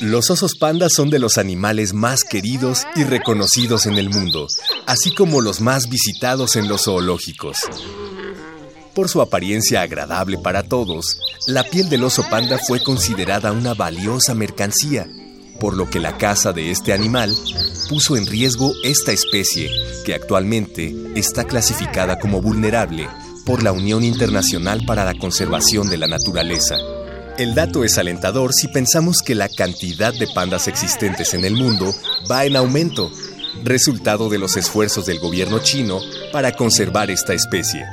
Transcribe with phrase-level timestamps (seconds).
[0.00, 4.46] Los osos pandas son de los animales más queridos y reconocidos en el mundo,
[4.86, 7.58] así como los más visitados en los zoológicos.
[8.94, 14.34] Por su apariencia agradable para todos, la piel del oso panda fue considerada una valiosa
[14.34, 15.08] mercancía,
[15.60, 17.34] por lo que la caza de este animal
[17.88, 19.70] puso en riesgo esta especie,
[20.04, 23.08] que actualmente está clasificada como vulnerable
[23.46, 26.76] por la Unión Internacional para la Conservación de la Naturaleza.
[27.38, 31.94] El dato es alentador si pensamos que la cantidad de pandas existentes en el mundo
[32.30, 33.12] va en aumento,
[33.62, 36.00] resultado de los esfuerzos del gobierno chino
[36.32, 37.84] para conservar esta especie.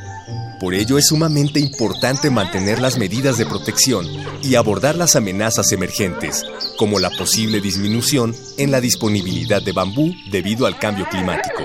[0.62, 4.08] Por ello es sumamente importante mantener las medidas de protección
[4.42, 6.46] y abordar las amenazas emergentes,
[6.78, 11.64] como la posible disminución en la disponibilidad de bambú debido al cambio climático.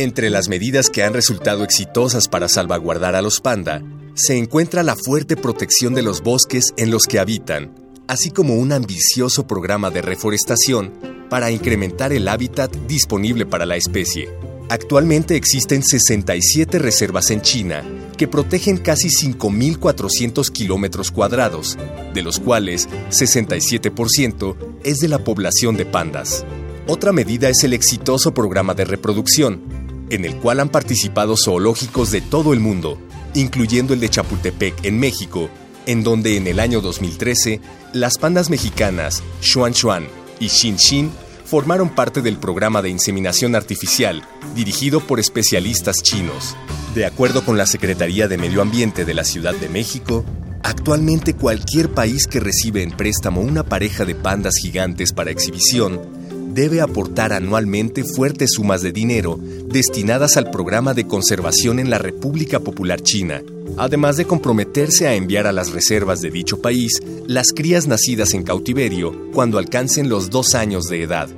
[0.00, 3.82] Entre las medidas que han resultado exitosas para salvaguardar a los panda,
[4.14, 7.74] se encuentra la fuerte protección de los bosques en los que habitan,
[8.08, 10.94] así como un ambicioso programa de reforestación
[11.28, 14.30] para incrementar el hábitat disponible para la especie.
[14.70, 17.84] Actualmente existen 67 reservas en China
[18.16, 21.76] que protegen casi 5.400 kilómetros cuadrados,
[22.14, 26.46] de los cuales 67% es de la población de pandas.
[26.86, 32.20] Otra medida es el exitoso programa de reproducción, en el cual han participado zoológicos de
[32.20, 32.98] todo el mundo,
[33.34, 35.48] incluyendo el de Chapultepec en México,
[35.86, 37.60] en donde en el año 2013
[37.92, 40.06] las pandas mexicanas Xuan Xuan
[40.38, 41.10] y Xin Xin
[41.44, 44.22] formaron parte del programa de inseminación artificial
[44.54, 46.54] dirigido por especialistas chinos.
[46.94, 50.24] De acuerdo con la Secretaría de Medio Ambiente de la Ciudad de México,
[50.62, 56.19] actualmente cualquier país que recibe en préstamo una pareja de pandas gigantes para exhibición
[56.52, 62.60] debe aportar anualmente fuertes sumas de dinero destinadas al programa de conservación en la República
[62.60, 63.42] Popular China,
[63.76, 68.42] además de comprometerse a enviar a las reservas de dicho país las crías nacidas en
[68.42, 71.28] cautiverio cuando alcancen los dos años de edad.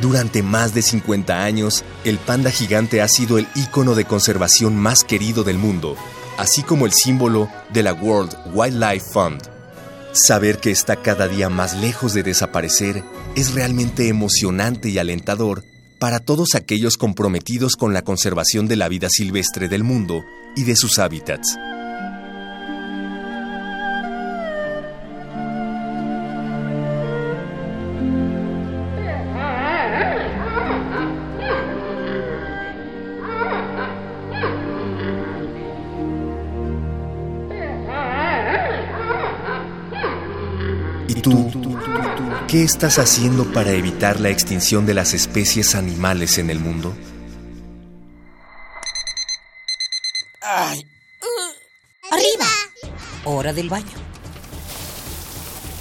[0.00, 5.02] Durante más de 50 años, el panda gigante ha sido el ícono de conservación más
[5.02, 5.96] querido del mundo,
[6.36, 9.42] así como el símbolo de la World Wildlife Fund.
[10.12, 13.02] Saber que está cada día más lejos de desaparecer
[13.34, 15.64] es realmente emocionante y alentador
[15.98, 20.76] para todos aquellos comprometidos con la conservación de la vida silvestre del mundo y de
[20.76, 21.56] sus hábitats.
[41.28, 41.78] Tú,
[42.48, 46.96] ¿qué estás haciendo para evitar la extinción de las especies animales en el mundo?
[50.40, 50.86] Ay.
[52.10, 52.46] Arriba.
[53.24, 53.86] Hora del baño.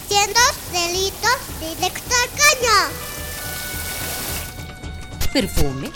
[0.08, 0.40] Siendo
[0.72, 2.78] delitos directo al caño.
[5.32, 5.92] Perfume,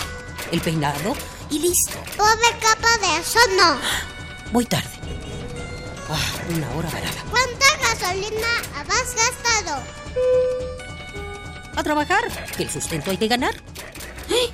[0.52, 1.16] el peinado
[1.50, 1.98] y listo.
[2.18, 3.80] Pobre capa de eso no.
[4.52, 4.90] Voy tarde.
[6.10, 7.24] Ah, una hora varada.
[7.30, 7.71] ¿Cuánta
[8.22, 9.84] gasolina has gastado?
[11.76, 12.24] A trabajar,
[12.56, 13.56] que el sustento hay que ganar.
[14.30, 14.50] ¿Eh?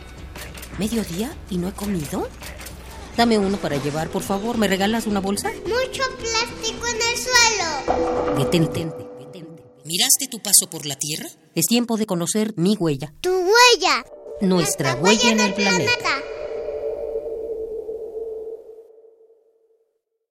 [0.78, 2.30] ¿Mediodía y no he comido?
[3.16, 4.58] Dame uno para llevar, por favor.
[4.58, 5.52] ¿Me regalas una bolsa?
[5.66, 8.38] Mucho plástico en el suelo.
[8.38, 8.86] Detente,
[9.20, 9.64] detente.
[9.86, 11.28] ¿Miraste tu paso por la Tierra?
[11.56, 13.14] Es tiempo de conocer mi huella.
[13.22, 14.06] Tu huella.
[14.42, 16.10] Nuestra, huella, en el planeta.